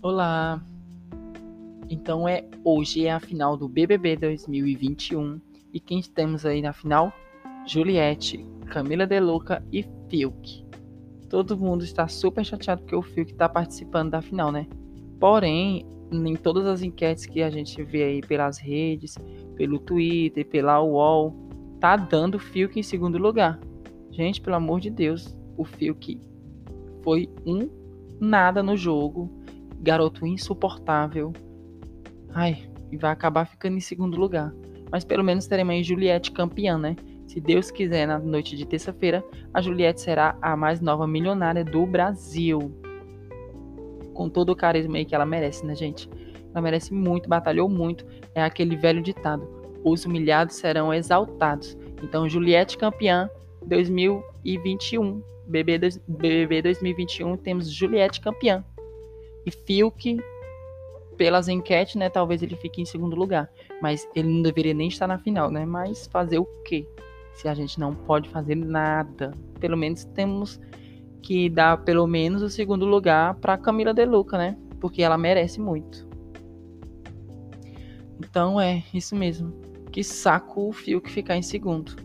Olá! 0.00 0.62
Então 1.90 2.28
é 2.28 2.44
hoje 2.62 3.04
é 3.04 3.10
a 3.10 3.18
final 3.18 3.56
do 3.56 3.68
BBB 3.68 4.16
2021 4.16 5.40
e 5.74 5.80
quem 5.80 6.00
temos 6.00 6.46
aí 6.46 6.62
na 6.62 6.72
final? 6.72 7.12
Juliette, 7.66 8.46
Camila 8.66 9.08
De 9.08 9.18
Luca 9.18 9.60
e 9.72 9.84
Fiuk. 10.08 10.64
Todo 11.28 11.58
mundo 11.58 11.82
está 11.82 12.06
super 12.06 12.44
chateado 12.44 12.82
porque 12.82 12.94
o 12.94 13.02
Fiuk 13.02 13.32
está 13.32 13.48
participando 13.48 14.10
da 14.10 14.22
final, 14.22 14.52
né? 14.52 14.68
Porém, 15.18 15.84
em 16.12 16.36
todas 16.36 16.64
as 16.66 16.80
enquetes 16.80 17.26
que 17.26 17.42
a 17.42 17.50
gente 17.50 17.82
vê 17.82 18.04
aí 18.04 18.20
pelas 18.20 18.56
redes, 18.56 19.16
pelo 19.56 19.80
Twitter, 19.80 20.46
pela 20.46 20.80
UOL, 20.80 21.34
tá 21.80 21.96
dando 21.96 22.38
Fiuk 22.38 22.78
em 22.78 22.84
segundo 22.84 23.18
lugar. 23.18 23.58
Gente, 24.12 24.40
pelo 24.40 24.54
amor 24.54 24.78
de 24.78 24.90
Deus, 24.90 25.36
o 25.56 25.64
Fiuk 25.64 26.20
foi 27.02 27.28
um 27.44 27.68
nada 28.20 28.62
no 28.62 28.76
jogo 28.76 29.37
garoto 29.80 30.26
insuportável. 30.26 31.32
Ai, 32.34 32.68
e 32.90 32.96
vai 32.96 33.10
acabar 33.10 33.46
ficando 33.46 33.76
em 33.76 33.80
segundo 33.80 34.18
lugar. 34.18 34.52
Mas 34.90 35.04
pelo 35.04 35.22
menos 35.24 35.46
teremos 35.46 35.74
aí 35.74 35.82
Juliette 35.82 36.32
campeã, 36.32 36.78
né? 36.78 36.96
Se 37.26 37.40
Deus 37.40 37.70
quiser, 37.70 38.06
na 38.06 38.18
noite 38.18 38.56
de 38.56 38.66
terça-feira, 38.66 39.22
a 39.52 39.60
Juliette 39.60 40.00
será 40.00 40.36
a 40.40 40.56
mais 40.56 40.80
nova 40.80 41.06
milionária 41.06 41.62
do 41.62 41.84
Brasil. 41.84 42.72
Com 44.14 44.30
todo 44.30 44.50
o 44.50 44.56
carisma 44.56 44.96
aí 44.96 45.04
que 45.04 45.14
ela 45.14 45.26
merece, 45.26 45.64
né, 45.64 45.74
gente? 45.74 46.08
Ela 46.52 46.62
merece 46.62 46.94
muito, 46.94 47.28
batalhou 47.28 47.68
muito. 47.68 48.06
É 48.34 48.42
aquele 48.42 48.76
velho 48.76 49.02
ditado: 49.02 49.46
os 49.84 50.06
humilhados 50.06 50.56
serão 50.56 50.92
exaltados. 50.92 51.76
Então, 52.02 52.28
Juliette 52.28 52.78
campeã 52.78 53.28
2021. 53.66 55.22
BBB 55.46 56.62
2021 56.62 57.36
temos 57.36 57.70
Juliette 57.70 58.20
campeã. 58.20 58.64
E 59.48 59.50
Fiuk, 59.50 60.18
pelas 61.16 61.48
enquetes, 61.48 61.94
né, 61.94 62.10
talvez 62.10 62.42
ele 62.42 62.54
fique 62.54 62.82
em 62.82 62.84
segundo 62.84 63.16
lugar. 63.16 63.50
Mas 63.80 64.06
ele 64.14 64.28
não 64.28 64.42
deveria 64.42 64.74
nem 64.74 64.88
estar 64.88 65.06
na 65.06 65.18
final, 65.18 65.50
né? 65.50 65.64
Mas 65.64 66.06
fazer 66.06 66.38
o 66.38 66.44
quê? 66.64 66.86
Se 67.32 67.48
a 67.48 67.54
gente 67.54 67.80
não 67.80 67.94
pode 67.94 68.28
fazer 68.28 68.54
nada. 68.54 69.32
Pelo 69.58 69.76
menos 69.76 70.04
temos 70.04 70.60
que 71.22 71.48
dar 71.48 71.82
pelo 71.82 72.06
menos 72.06 72.42
o 72.42 72.50
segundo 72.50 72.84
lugar 72.84 73.34
para 73.36 73.56
Camila 73.56 73.94
De 73.94 74.04
Luca, 74.04 74.36
né? 74.36 74.58
Porque 74.80 75.02
ela 75.02 75.16
merece 75.16 75.60
muito. 75.60 76.06
Então 78.20 78.60
é 78.60 78.84
isso 78.92 79.16
mesmo. 79.16 79.52
Que 79.90 80.04
saco 80.04 80.68
o 80.68 80.72
Fiuk 80.72 81.10
ficar 81.10 81.36
em 81.36 81.42
segundo. 81.42 81.96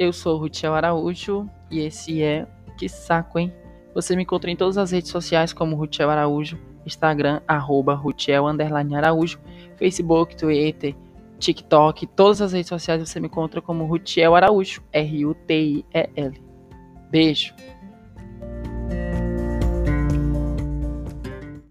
Eu 0.00 0.14
sou 0.14 0.36
o 0.36 0.38
Rutiel 0.38 0.74
Araújo 0.74 1.46
e 1.70 1.80
esse 1.80 2.22
é 2.22 2.46
Que 2.78 2.88
Saco, 2.88 3.38
hein? 3.38 3.52
Você 3.94 4.16
me 4.16 4.22
encontra 4.22 4.50
em 4.50 4.56
todas 4.56 4.78
as 4.78 4.92
redes 4.92 5.10
sociais 5.10 5.52
como 5.52 5.76
Rutiel 5.76 6.08
Araújo, 6.08 6.58
Instagram, 6.86 7.42
arroba 7.46 7.92
Rutiel 7.92 8.46
Araújo, 8.46 9.38
Facebook, 9.76 10.34
Twitter, 10.34 10.96
TikTok, 11.38 12.06
todas 12.06 12.40
as 12.40 12.54
redes 12.54 12.70
sociais 12.70 13.06
você 13.06 13.20
me 13.20 13.26
encontra 13.26 13.60
como 13.60 13.84
Rutiel 13.84 14.34
Araújo, 14.34 14.82
R-U-T-I-E-L. 14.90 16.42
Beijo! 17.10 17.54